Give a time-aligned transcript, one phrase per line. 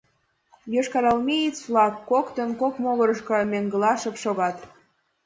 [0.73, 4.57] Йошкарармеец-влак коктын кок могырышто меҥгыла шып шогат.